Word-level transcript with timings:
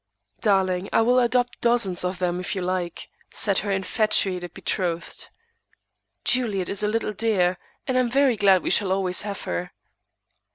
"Darling, 0.39 0.89
I 0.91 1.03
will 1.03 1.19
adopt 1.19 1.61
dozens 1.61 2.03
of 2.03 2.17
them, 2.17 2.39
if 2.39 2.55
you 2.55 2.63
like," 2.63 3.07
said 3.29 3.59
her 3.59 3.69
infatuated 3.71 4.51
betrothed. 4.51 5.29
"Juliet 6.25 6.69
is 6.69 6.81
a 6.81 6.87
little 6.87 7.13
dear, 7.13 7.59
and 7.85 7.95
I 7.97 7.99
am 7.99 8.09
very 8.09 8.35
glad 8.35 8.63
we 8.63 8.71
shall 8.71 8.91
always 8.91 9.21
have 9.21 9.41
her." 9.41 9.73